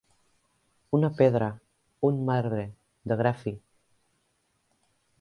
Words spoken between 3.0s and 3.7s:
de gra fi.